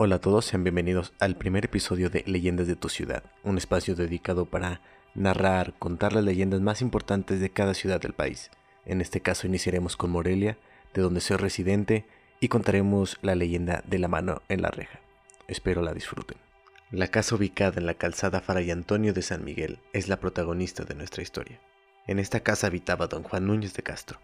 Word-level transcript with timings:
Hola 0.00 0.14
a 0.14 0.20
todos, 0.20 0.44
sean 0.44 0.62
bienvenidos 0.62 1.12
al 1.18 1.34
primer 1.34 1.64
episodio 1.64 2.08
de 2.08 2.22
Leyendas 2.24 2.68
de 2.68 2.76
tu 2.76 2.88
ciudad, 2.88 3.24
un 3.42 3.58
espacio 3.58 3.96
dedicado 3.96 4.46
para 4.46 4.80
narrar, 5.16 5.74
contar 5.80 6.12
las 6.12 6.22
leyendas 6.22 6.60
más 6.60 6.82
importantes 6.82 7.40
de 7.40 7.50
cada 7.50 7.74
ciudad 7.74 8.00
del 8.00 8.12
país. 8.12 8.52
En 8.84 9.00
este 9.00 9.20
caso 9.20 9.48
iniciaremos 9.48 9.96
con 9.96 10.12
Morelia, 10.12 10.56
de 10.94 11.02
donde 11.02 11.20
soy 11.20 11.36
residente, 11.36 12.06
y 12.38 12.46
contaremos 12.46 13.18
la 13.22 13.34
leyenda 13.34 13.82
de 13.88 13.98
la 13.98 14.06
mano 14.06 14.40
en 14.48 14.62
la 14.62 14.70
reja. 14.70 15.00
Espero 15.48 15.82
la 15.82 15.94
disfruten. 15.94 16.38
La 16.92 17.08
casa 17.08 17.34
ubicada 17.34 17.80
en 17.80 17.86
la 17.86 17.94
calzada 17.94 18.40
Fray 18.40 18.70
Antonio 18.70 19.12
de 19.12 19.22
San 19.22 19.44
Miguel 19.44 19.80
es 19.92 20.06
la 20.06 20.20
protagonista 20.20 20.84
de 20.84 20.94
nuestra 20.94 21.24
historia. 21.24 21.58
En 22.06 22.20
esta 22.20 22.38
casa 22.38 22.68
habitaba 22.68 23.08
don 23.08 23.24
Juan 23.24 23.48
Núñez 23.48 23.74
de 23.74 23.82
Castro, 23.82 24.20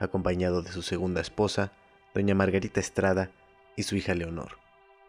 acompañado 0.00 0.62
de 0.62 0.72
su 0.72 0.82
segunda 0.82 1.20
esposa, 1.20 1.70
doña 2.12 2.34
Margarita 2.34 2.80
Estrada, 2.80 3.30
y 3.76 3.84
su 3.84 3.94
hija 3.94 4.12
Leonor. 4.12 4.65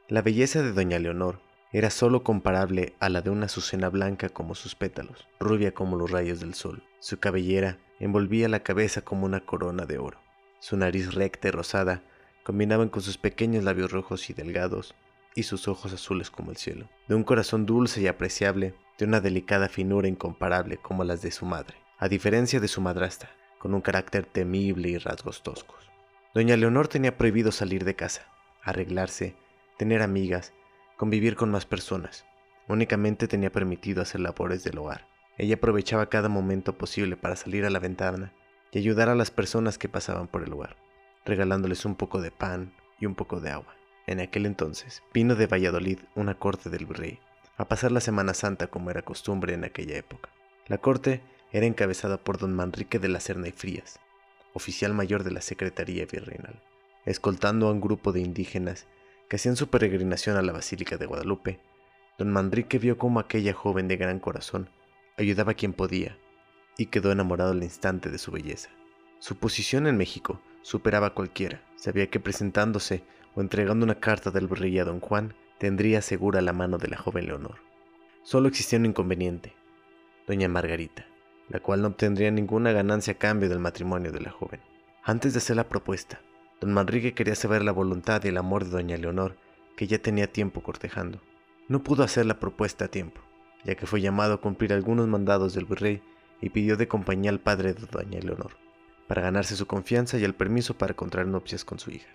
La 0.09 0.21
belleza 0.21 0.61
de 0.61 0.71
doña 0.71 0.99
Leonor 0.99 1.41
era 1.73 1.89
sólo 1.89 2.23
comparable 2.23 2.95
a 3.01 3.09
la 3.09 3.21
de 3.21 3.29
una 3.29 3.47
azucena 3.47 3.89
blanca 3.89 4.29
como 4.29 4.55
sus 4.55 4.73
pétalos, 4.73 5.27
rubia 5.37 5.73
como 5.73 5.97
los 5.97 6.09
rayos 6.09 6.39
del 6.39 6.53
sol. 6.53 6.81
Su 7.01 7.19
cabellera 7.19 7.77
envolvía 7.99 8.47
la 8.47 8.63
cabeza 8.63 9.01
como 9.01 9.25
una 9.25 9.41
corona 9.41 9.85
de 9.85 9.97
oro. 9.97 10.17
Su 10.61 10.77
nariz 10.77 11.13
recta 11.13 11.49
y 11.49 11.51
rosada 11.51 12.03
combinaban 12.45 12.87
con 12.87 13.01
sus 13.01 13.17
pequeños 13.17 13.65
labios 13.65 13.91
rojos 13.91 14.29
y 14.29 14.33
delgados 14.33 14.95
y 15.35 15.43
sus 15.43 15.67
ojos 15.67 15.91
azules 15.91 16.31
como 16.31 16.51
el 16.51 16.57
cielo. 16.57 16.87
De 17.09 17.15
un 17.15 17.25
corazón 17.25 17.65
dulce 17.65 17.99
y 17.99 18.07
apreciable, 18.07 18.75
de 18.97 19.03
una 19.03 19.19
delicada 19.19 19.67
finura 19.67 20.07
incomparable 20.07 20.77
como 20.77 21.03
las 21.03 21.21
de 21.21 21.31
su 21.31 21.45
madre, 21.45 21.75
a 21.99 22.07
diferencia 22.07 22.61
de 22.61 22.69
su 22.69 22.79
madrastra, 22.79 23.31
con 23.59 23.73
un 23.73 23.81
carácter 23.81 24.25
temible 24.25 24.87
y 24.87 24.97
rasgos 24.99 25.43
toscos. 25.43 25.91
Doña 26.33 26.55
Leonor 26.55 26.87
tenía 26.87 27.17
prohibido 27.17 27.51
salir 27.51 27.83
de 27.83 27.97
casa, 27.97 28.25
arreglarse 28.63 29.35
tener 29.77 30.01
amigas, 30.01 30.53
convivir 30.97 31.35
con 31.35 31.51
más 31.51 31.65
personas. 31.65 32.25
Únicamente 32.67 33.27
tenía 33.27 33.51
permitido 33.51 34.01
hacer 34.01 34.21
labores 34.21 34.63
del 34.63 34.77
hogar. 34.77 35.07
Ella 35.37 35.55
aprovechaba 35.55 36.09
cada 36.09 36.29
momento 36.29 36.77
posible 36.77 37.15
para 37.15 37.35
salir 37.35 37.65
a 37.65 37.69
la 37.69 37.79
ventana 37.79 38.33
y 38.71 38.79
ayudar 38.79 39.09
a 39.09 39.15
las 39.15 39.31
personas 39.31 39.77
que 39.77 39.87
pasaban 39.87 40.27
por 40.27 40.43
el 40.43 40.49
lugar, 40.49 40.75
regalándoles 41.25 41.85
un 41.85 41.95
poco 41.95 42.21
de 42.21 42.31
pan 42.31 42.73
y 42.99 43.05
un 43.05 43.15
poco 43.15 43.39
de 43.39 43.51
agua. 43.51 43.75
En 44.07 44.19
aquel 44.19 44.45
entonces 44.45 45.03
vino 45.13 45.35
de 45.35 45.47
Valladolid 45.47 45.99
una 46.15 46.33
corte 46.35 46.69
del 46.69 46.85
virrey, 46.85 47.19
a 47.57 47.67
pasar 47.67 47.91
la 47.91 48.01
Semana 48.01 48.33
Santa 48.33 48.67
como 48.67 48.89
era 48.89 49.03
costumbre 49.03 49.53
en 49.53 49.63
aquella 49.63 49.97
época. 49.97 50.29
La 50.67 50.79
corte 50.79 51.21
era 51.51 51.65
encabezada 51.65 52.17
por 52.17 52.37
don 52.37 52.53
Manrique 52.53 52.99
de 52.99 53.09
la 53.09 53.19
Serna 53.19 53.47
y 53.47 53.51
Frías, 53.51 53.99
oficial 54.53 54.93
mayor 54.93 55.23
de 55.23 55.31
la 55.31 55.41
Secretaría 55.41 56.05
Virreinal, 56.05 56.61
escoltando 57.05 57.67
a 57.67 57.71
un 57.71 57.81
grupo 57.81 58.11
de 58.11 58.21
indígenas 58.21 58.87
que 59.27 59.35
hacían 59.35 59.55
su 59.55 59.69
peregrinación 59.69 60.37
a 60.37 60.41
la 60.41 60.53
Basílica 60.53 60.97
de 60.97 61.05
Guadalupe, 61.05 61.59
don 62.17 62.31
Manrique 62.31 62.79
vio 62.79 62.97
cómo 62.97 63.19
aquella 63.19 63.53
joven 63.53 63.87
de 63.87 63.97
gran 63.97 64.19
corazón 64.19 64.69
ayudaba 65.17 65.51
a 65.51 65.55
quien 65.55 65.73
podía 65.73 66.17
y 66.77 66.87
quedó 66.87 67.11
enamorado 67.11 67.51
al 67.51 67.63
instante 67.63 68.09
de 68.09 68.17
su 68.17 68.31
belleza. 68.31 68.69
Su 69.19 69.37
posición 69.37 69.87
en 69.87 69.97
México 69.97 70.39
superaba 70.61 71.07
a 71.07 71.13
cualquiera. 71.13 71.63
Sabía 71.75 72.07
que 72.07 72.19
presentándose 72.19 73.03
o 73.35 73.41
entregando 73.41 73.83
una 73.83 73.99
carta 73.99 74.31
del 74.31 74.49
rey 74.49 74.77
a 74.79 74.85
don 74.85 74.99
Juan 74.99 75.33
tendría 75.57 76.01
segura 76.01 76.41
la 76.41 76.53
mano 76.53 76.77
de 76.77 76.87
la 76.87 76.97
joven 76.97 77.25
Leonor. 77.25 77.59
Solo 78.23 78.47
existía 78.47 78.77
un 78.77 78.85
inconveniente, 78.85 79.53
doña 80.27 80.47
Margarita, 80.47 81.05
la 81.49 81.59
cual 81.59 81.81
no 81.81 81.87
obtendría 81.87 82.29
ninguna 82.29 82.71
ganancia 82.71 83.13
a 83.13 83.17
cambio 83.17 83.49
del 83.49 83.59
matrimonio 83.59 84.11
de 84.11 84.21
la 84.21 84.31
joven. 84.31 84.61
Antes 85.03 85.33
de 85.33 85.39
hacer 85.39 85.55
la 85.55 85.67
propuesta, 85.67 86.21
Don 86.59 86.73
Manrique 86.73 87.13
quería 87.13 87.35
saber 87.35 87.63
la 87.63 87.71
voluntad 87.71 88.23
y 88.23 88.29
el 88.29 88.37
amor 88.37 88.65
de 88.65 88.71
doña 88.71 88.97
Leonor, 88.97 89.37
que 89.75 89.85
ya 89.85 89.99
tenía 89.99 90.31
tiempo 90.31 90.63
cortejando. 90.63 91.21
No 91.67 91.83
pudo 91.83 92.03
hacer 92.03 92.25
la 92.25 92.39
propuesta 92.39 92.85
a 92.85 92.87
tiempo, 92.87 93.21
ya 93.63 93.75
que 93.75 93.85
fue 93.85 94.01
llamado 94.01 94.33
a 94.33 94.41
cumplir 94.41 94.73
algunos 94.73 95.07
mandados 95.07 95.53
del 95.53 95.65
virrey 95.65 96.01
y 96.41 96.49
pidió 96.49 96.75
de 96.77 96.87
compañía 96.87 97.29
al 97.29 97.39
padre 97.39 97.73
de 97.73 97.85
doña 97.85 98.19
Leonor, 98.19 98.57
para 99.07 99.21
ganarse 99.21 99.55
su 99.55 99.67
confianza 99.67 100.17
y 100.17 100.23
el 100.23 100.33
permiso 100.33 100.77
para 100.77 100.95
contraer 100.95 101.27
nupcias 101.27 101.63
con 101.63 101.77
su 101.77 101.91
hija. 101.91 102.09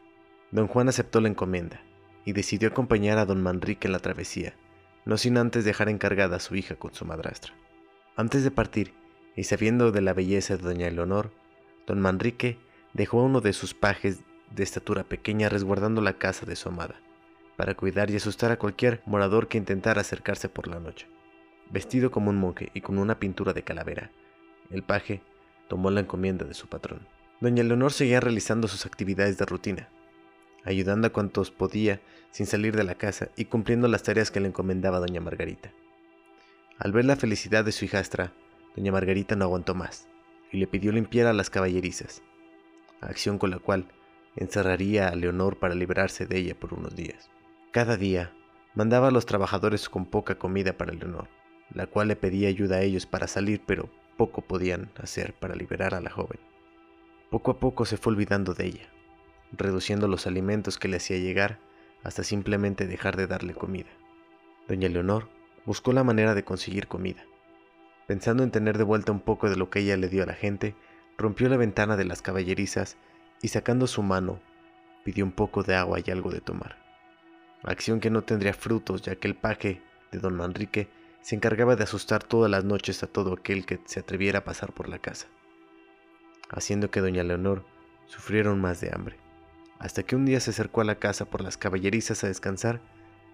Don 0.51 0.67
Juan 0.67 0.89
aceptó 0.89 1.21
la 1.21 1.29
encomienda 1.29 1.81
y 2.25 2.33
decidió 2.33 2.69
acompañar 2.69 3.19
a 3.19 3.27
don 3.27 3.43
Manrique 3.43 3.87
en 3.87 3.93
la 3.93 4.01
travesía, 4.01 4.55
no 5.05 5.17
sin 5.19 5.37
antes 5.37 5.65
dejar 5.65 5.89
encargada 5.89 6.37
a 6.37 6.41
su 6.41 6.57
hija 6.57 6.77
con 6.77 6.95
su 6.95 7.05
madrastra. 7.05 7.55
Antes 8.17 8.45
de 8.45 8.51
partir, 8.51 8.93
y 9.37 9.45
sabiendo 9.45 9.93
de 9.93 10.03
la 10.03 10.15
belleza 10.15 10.57
de 10.57 10.63
doña 10.63 10.91
Leonor, 10.91 11.33
don 11.87 12.01
Manrique 12.01 12.59
dejó 12.93 13.21
a 13.21 13.25
uno 13.25 13.41
de 13.41 13.53
sus 13.53 13.75
pajes 13.75 14.21
de 14.55 14.63
estatura 14.63 15.05
pequeña 15.05 15.49
resguardando 15.49 16.01
la 16.01 16.15
casa 16.15 16.47
de 16.47 16.57
su 16.57 16.69
amada, 16.69 16.97
para 17.57 17.75
cuidar 17.75 18.11
y 18.11 18.17
asustar 18.17 18.53
a 18.53 18.59
cualquier 18.59 19.03
morador 19.07 19.49
que 19.49 19.59
intentara 19.59 20.01
acercarse 20.01 20.49
por 20.49 20.69
la 20.69 20.81
noche. 20.81 21.07
Vestido 21.71 22.11
como 22.11 22.31
un 22.31 22.37
monje 22.37 22.71
y 22.75 22.81
con 22.81 22.99
una 22.99 23.19
pintura 23.19 23.53
de 23.53 23.63
calavera, 23.63 24.11
el 24.71 24.83
paje 24.83 25.23
tomó 25.69 25.91
la 25.91 26.01
encomienda 26.01 26.45
de 26.45 26.55
su 26.55 26.69
patrón. 26.69 27.07
Doña 27.41 27.63
Leonor 27.63 27.93
seguía 27.93 28.21
realizando 28.21 28.69
sus 28.69 28.87
actividades 28.87 29.39
de 29.39 29.47
rutina, 29.47 29.89
ayudando 30.65 31.07
a 31.07 31.11
cuantos 31.11 31.51
podía 31.51 32.01
sin 32.31 32.47
salir 32.47 32.77
de 32.77 32.85
la 32.85 32.95
casa 32.95 33.29
y 33.37 33.47
cumpliendo 33.47 33.89
las 33.89 34.03
tareas 34.03 34.31
que 34.31 34.41
le 34.41 34.49
encomendaba 34.49 35.01
doña 35.01 35.21
Margarita. 35.21 35.73
Al 36.79 36.93
ver 36.93 37.05
la 37.05 37.17
felicidad 37.17 37.65
de 37.65 37.73
su 37.73 37.85
hijastra, 37.85 38.33
doña 38.77 38.93
Margarita 38.93 39.37
no 39.37 39.45
aguantó 39.45 39.75
más 39.75 40.09
y 40.51 40.59
le 40.59 40.67
pidió 40.67 40.93
limpiar 40.93 41.27
a 41.27 41.33
las 41.33 41.51
caballerizas, 41.51 42.23
acción 43.01 43.39
con 43.39 43.51
la 43.51 43.59
cual 43.59 43.87
encerraría 44.37 45.09
a 45.09 45.15
Leonor 45.15 45.59
para 45.59 45.75
librarse 45.75 46.27
de 46.27 46.39
ella 46.39 46.55
por 46.59 46.75
unos 46.75 46.95
días. 46.95 47.31
Cada 47.71 47.97
día 47.97 48.33
mandaba 48.75 49.09
a 49.09 49.11
los 49.11 49.27
trabajadores 49.27 49.89
con 49.89 50.07
poca 50.07 50.37
comida 50.37 50.77
para 50.77 50.93
Leonor, 50.93 51.29
la 51.75 51.87
cual 51.87 52.09
le 52.09 52.17
pedía 52.17 52.49
ayuda 52.49 52.77
a 52.77 52.83
ellos 52.83 53.07
para 53.07 53.27
salir, 53.27 53.63
pero 53.67 53.91
poco 54.17 54.43
podían 54.43 54.91
hacer 55.01 55.35
para 55.35 55.55
liberar 55.55 55.95
a 55.95 56.01
la 56.01 56.11
joven. 56.11 56.39
Poco 57.31 57.53
a 57.53 57.59
poco 57.59 57.85
se 57.85 57.97
fue 57.97 58.13
olvidando 58.13 58.55
de 58.55 58.67
ella, 58.67 58.89
reduciendo 59.53 60.09
los 60.09 60.27
alimentos 60.27 60.79
que 60.79 60.89
le 60.89 60.99
hacía 60.99 61.19
llegar 61.19 61.59
hasta 62.03 62.25
simplemente 62.25 62.87
dejar 62.87 63.17
de 63.17 63.27
darle 63.27 63.55
comida. 63.55 63.91
Doña 64.69 64.89
Leonor 64.89 65.29
buscó 65.65 65.93
la 65.93 66.05
manera 66.05 66.35
de 66.35 66.45
conseguir 66.45 66.89
comida. 66.89 67.25
Pensando 68.07 68.43
en 68.43 68.51
tener 68.51 68.79
de 68.79 68.85
vuelta 68.85 69.13
un 69.13 69.21
poco 69.21 69.49
de 69.49 69.57
lo 69.57 69.71
que 69.71 69.81
ella 69.81 69.97
le 69.97 70.09
dio 70.09 70.23
a 70.25 70.27
la 70.27 70.35
gente, 70.35 70.75
rompió 71.17 71.49
la 71.49 71.57
ventana 71.57 71.97
de 71.97 72.05
las 72.05 72.21
caballerizas 72.21 72.97
y 73.43 73.49
sacando 73.49 73.87
su 73.87 74.03
mano, 74.03 74.41
pidió 75.05 75.25
un 75.25 75.33
poco 75.33 75.63
de 75.63 75.75
agua 75.75 75.99
y 76.03 76.11
algo 76.11 76.31
de 76.31 76.41
tomar. 76.41 76.77
Acción 77.65 78.01
que 78.01 78.11
no 78.11 78.23
tendría 78.23 78.55
frutos 78.55 79.03
ya 79.03 79.17
que 79.17 79.29
el 79.29 79.37
paje 79.37 79.83
de 80.11 80.19
don 80.19 80.35
Manrique 80.35 80.89
se 81.21 81.37
encargaba 81.37 81.77
de 81.77 81.85
asustar 81.85 82.25
todas 82.25 82.51
las 82.51 82.65
noches 82.65 83.03
a 83.03 83.07
todo 83.07 83.35
aquel 83.35 83.67
que 83.67 83.81
se 83.85 84.01
atreviera 84.01 84.41
a 84.41 84.45
pasar 84.45 84.73
por 84.73 84.89
la 84.89 84.99
casa, 84.99 85.27
haciendo 86.51 86.91
que 86.91 87.01
doña 87.01 87.23
Leonor 87.23 87.65
sufriera 88.07 88.53
más 88.55 88.81
de 88.81 88.91
hambre, 88.93 89.17
hasta 89.79 90.03
que 90.03 90.17
un 90.17 90.25
día 90.25 90.41
se 90.41 90.51
acercó 90.51 90.81
a 90.81 90.85
la 90.85 90.97
casa 90.97 91.25
por 91.25 91.43
las 91.43 91.57
caballerizas 91.57 92.25
a 92.25 92.29
descansar 92.29 92.81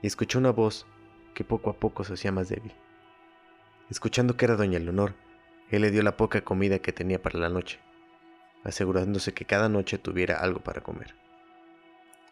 y 0.02 0.06
escuchó 0.06 0.38
una 0.38 0.50
voz 0.50 0.86
que 1.34 1.44
poco 1.44 1.70
a 1.70 1.78
poco 1.78 2.04
se 2.04 2.14
hacía 2.14 2.32
más 2.32 2.48
débil. 2.48 2.72
Escuchando 3.90 4.36
que 4.36 4.44
era 4.44 4.56
doña 4.56 4.78
Leonor, 4.78 5.14
él 5.70 5.82
le 5.82 5.90
dio 5.90 6.02
la 6.02 6.16
poca 6.16 6.42
comida 6.42 6.78
que 6.78 6.92
tenía 6.92 7.20
para 7.20 7.38
la 7.38 7.48
noche, 7.48 7.80
asegurándose 8.64 9.32
que 9.32 9.44
cada 9.44 9.69
noche 9.69 9.98
tuviera 9.98 10.36
algo 10.36 10.60
para 10.60 10.82
comer. 10.82 11.14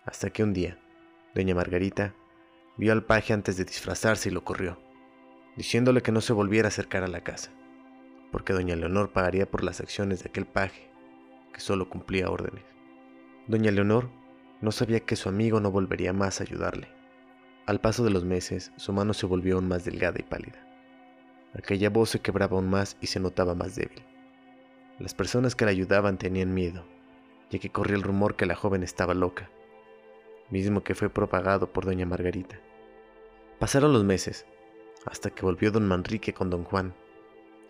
Hasta 0.04 0.31
que 0.31 0.42
un 0.42 0.53
día, 0.53 0.78
doña 1.34 1.54
Margarita 1.54 2.14
vio 2.76 2.92
al 2.92 3.04
paje 3.04 3.32
antes 3.32 3.56
de 3.56 3.64
disfrazarse 3.64 4.28
y 4.28 4.32
lo 4.32 4.44
corrió, 4.44 4.78
diciéndole 5.56 6.03
que 6.03 6.12
no 6.12 6.20
se 6.20 6.32
volviera 6.32 6.66
a 6.66 6.69
acercar 6.69 7.03
a 7.03 7.09
la 7.09 7.22
casa, 7.22 7.50
porque 8.31 8.53
doña 8.53 8.76
Leonor 8.76 9.12
pagaría 9.12 9.50
por 9.50 9.64
las 9.64 9.81
acciones 9.81 10.22
de 10.22 10.28
aquel 10.28 10.47
paje, 10.47 10.91
que 11.53 11.60
solo 11.60 11.88
cumplía 11.88 12.31
órdenes. 12.31 12.64
Doña 13.47 13.70
Leonor 13.70 14.10
no 14.60 14.72
sabía 14.72 15.00
que 15.00 15.16
su 15.16 15.28
amigo 15.28 15.60
no 15.60 15.70
volvería 15.70 16.12
más 16.12 16.41
a 16.41 16.44
ayudarle. 16.44 16.88
Al 17.66 17.81
paso 17.81 18.05
de 18.05 18.11
los 18.11 18.25
meses, 18.25 18.73
su 18.76 18.93
mano 18.93 19.14
se 19.14 19.26
volvió 19.26 19.56
aún 19.56 19.69
más 19.69 19.84
delgada 19.84 20.19
y 20.19 20.23
pálida. 20.23 20.67
Aquella 21.55 21.90
voz 21.90 22.11
se 22.11 22.20
quebraba 22.20 22.56
aún 22.56 22.69
más 22.69 22.96
y 23.00 23.06
se 23.06 23.19
notaba 23.19 23.55
más 23.55 23.75
débil. 23.75 24.05
Las 24.98 25.12
personas 25.12 25.54
que 25.54 25.66
la 25.66 25.72
ayudaban 25.72 26.16
tenían 26.16 26.54
miedo, 26.54 26.82
ya 27.50 27.58
que 27.58 27.69
corría 27.69 27.96
el 27.96 28.02
rumor 28.02 28.34
que 28.34 28.46
la 28.46 28.54
joven 28.54 28.82
estaba 28.82 29.12
loca, 29.12 29.50
mismo 30.48 30.82
que 30.82 30.94
fue 30.94 31.10
propagado 31.10 31.70
por 31.70 31.84
doña 31.84 32.06
Margarita. 32.06 32.58
Pasaron 33.58 33.93
los 33.93 34.04
meses, 34.04 34.46
hasta 35.04 35.28
que 35.28 35.43
volvió 35.43 35.70
don 35.70 35.87
Manrique 35.87 36.32
con 36.32 36.48
don 36.48 36.64
Juan, 36.64 36.94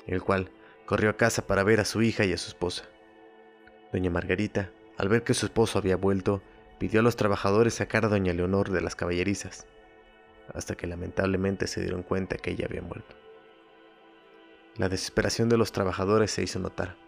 el 0.06 0.22
cual 0.22 0.52
corrió 0.86 1.10
a 1.10 1.16
casa 1.16 1.48
para 1.48 1.64
ver 1.64 1.80
a 1.80 1.84
su 1.84 2.00
hija 2.00 2.24
y 2.24 2.32
a 2.32 2.38
su 2.38 2.48
esposa. 2.48 2.84
Doña 3.92 4.10
Margarita, 4.10 4.70
al 4.96 5.08
ver 5.08 5.24
que 5.24 5.34
su 5.34 5.46
esposo 5.46 5.80
había 5.80 5.96
vuelto, 5.96 6.42
pidió 6.78 7.00
a 7.00 7.02
los 7.02 7.16
trabajadores 7.16 7.74
sacar 7.74 8.04
a 8.04 8.08
doña 8.08 8.34
Leonor 8.34 8.70
de 8.70 8.82
las 8.82 8.94
caballerizas, 8.94 9.66
hasta 10.54 10.76
que 10.76 10.86
lamentablemente 10.86 11.66
se 11.66 11.80
dieron 11.80 12.04
cuenta 12.04 12.36
que 12.36 12.52
ella 12.52 12.66
había 12.66 12.82
muerto. 12.82 13.16
La 14.76 14.88
desesperación 14.88 15.48
de 15.48 15.56
los 15.56 15.72
trabajadores 15.72 16.30
se 16.30 16.44
hizo 16.44 16.60
notar 16.60 17.04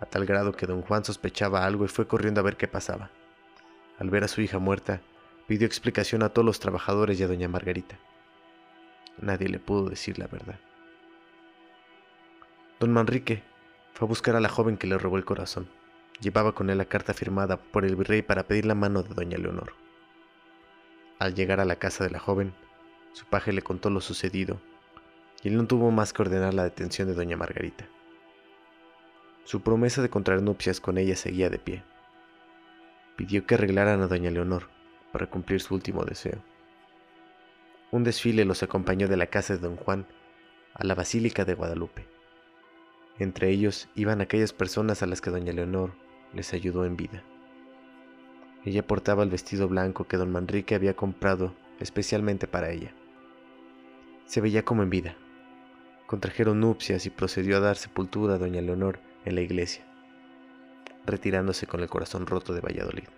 a 0.00 0.06
tal 0.06 0.26
grado 0.26 0.52
que 0.52 0.66
don 0.66 0.82
Juan 0.82 1.04
sospechaba 1.04 1.64
algo 1.64 1.84
y 1.84 1.88
fue 1.88 2.06
corriendo 2.06 2.40
a 2.40 2.44
ver 2.44 2.56
qué 2.56 2.68
pasaba. 2.68 3.10
Al 3.98 4.10
ver 4.10 4.24
a 4.24 4.28
su 4.28 4.40
hija 4.40 4.58
muerta, 4.58 5.00
pidió 5.46 5.66
explicación 5.66 6.22
a 6.22 6.30
todos 6.30 6.44
los 6.44 6.60
trabajadores 6.60 7.18
y 7.20 7.22
a 7.22 7.28
doña 7.28 7.48
Margarita. 7.48 7.98
Nadie 9.18 9.48
le 9.48 9.58
pudo 9.58 9.88
decir 9.88 10.18
la 10.18 10.26
verdad. 10.26 10.58
Don 12.80 12.92
Manrique 12.92 13.42
fue 13.92 14.06
a 14.06 14.08
buscar 14.08 14.34
a 14.36 14.40
la 14.40 14.48
joven 14.48 14.76
que 14.76 14.86
le 14.86 14.98
robó 14.98 15.16
el 15.16 15.24
corazón. 15.24 15.68
Llevaba 16.20 16.52
con 16.52 16.70
él 16.70 16.78
la 16.78 16.84
carta 16.84 17.14
firmada 17.14 17.56
por 17.56 17.84
el 17.84 17.96
virrey 17.96 18.22
para 18.22 18.44
pedir 18.44 18.66
la 18.66 18.74
mano 18.74 19.02
de 19.02 19.14
doña 19.14 19.38
Leonor. 19.38 19.74
Al 21.18 21.34
llegar 21.34 21.60
a 21.60 21.64
la 21.64 21.76
casa 21.76 22.04
de 22.04 22.10
la 22.10 22.18
joven, 22.18 22.52
su 23.12 23.24
paje 23.26 23.52
le 23.52 23.62
contó 23.62 23.90
lo 23.90 24.00
sucedido 24.00 24.60
y 25.42 25.48
él 25.48 25.56
no 25.56 25.66
tuvo 25.66 25.90
más 25.90 26.12
que 26.12 26.22
ordenar 26.22 26.54
la 26.54 26.64
detención 26.64 27.06
de 27.06 27.14
doña 27.14 27.36
Margarita. 27.36 27.86
Su 29.44 29.60
promesa 29.60 30.00
de 30.00 30.08
contraer 30.08 30.42
nupcias 30.42 30.80
con 30.80 30.96
ella 30.96 31.16
seguía 31.16 31.50
de 31.50 31.58
pie. 31.58 31.84
Pidió 33.16 33.46
que 33.46 33.56
arreglaran 33.56 34.00
a 34.00 34.06
doña 34.06 34.30
Leonor 34.30 34.68
para 35.12 35.26
cumplir 35.26 35.60
su 35.60 35.74
último 35.74 36.04
deseo. 36.04 36.42
Un 37.90 38.04
desfile 38.04 38.46
los 38.46 38.62
acompañó 38.62 39.06
de 39.06 39.18
la 39.18 39.26
casa 39.26 39.54
de 39.54 39.60
don 39.60 39.76
Juan 39.76 40.06
a 40.72 40.84
la 40.84 40.94
Basílica 40.94 41.44
de 41.44 41.54
Guadalupe. 41.54 42.06
Entre 43.18 43.50
ellos 43.50 43.88
iban 43.94 44.20
aquellas 44.20 44.52
personas 44.52 45.02
a 45.02 45.06
las 45.06 45.20
que 45.20 45.30
doña 45.30 45.52
Leonor 45.52 45.92
les 46.32 46.52
ayudó 46.54 46.86
en 46.86 46.96
vida. 46.96 47.22
Ella 48.64 48.86
portaba 48.86 49.22
el 49.22 49.30
vestido 49.30 49.68
blanco 49.68 50.08
que 50.08 50.16
don 50.16 50.32
Manrique 50.32 50.74
había 50.74 50.96
comprado 50.96 51.54
especialmente 51.80 52.46
para 52.48 52.70
ella. 52.70 52.92
Se 54.24 54.40
veía 54.40 54.64
como 54.64 54.82
en 54.82 54.90
vida. 54.90 55.16
Contrajeron 56.06 56.60
nupcias 56.60 57.04
y 57.04 57.10
procedió 57.10 57.58
a 57.58 57.60
dar 57.60 57.76
sepultura 57.76 58.34
a 58.34 58.38
doña 58.38 58.62
Leonor 58.62 59.00
en 59.24 59.34
la 59.34 59.40
iglesia, 59.40 59.84
retirándose 61.06 61.66
con 61.66 61.80
el 61.80 61.88
corazón 61.88 62.26
roto 62.26 62.54
de 62.54 62.60
Valladolid. 62.60 63.08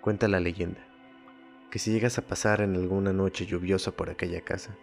Cuenta 0.00 0.28
la 0.28 0.40
leyenda 0.40 0.80
que 1.70 1.78
si 1.78 1.92
llegas 1.92 2.18
a 2.18 2.26
pasar 2.26 2.60
en 2.62 2.74
alguna 2.74 3.12
noche 3.12 3.46
lluviosa 3.46 3.92
por 3.92 4.10
aquella 4.10 4.40
casa, 4.40 4.76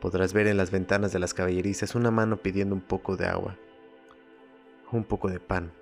podrás 0.00 0.32
ver 0.32 0.46
en 0.46 0.56
las 0.56 0.70
ventanas 0.70 1.12
de 1.12 1.18
las 1.18 1.34
caballerizas 1.34 1.94
una 1.94 2.10
mano 2.10 2.38
pidiendo 2.38 2.74
un 2.74 2.80
poco 2.80 3.16
de 3.16 3.26
agua, 3.26 3.56
un 4.90 5.04
poco 5.04 5.28
de 5.28 5.40
pan 5.40 5.72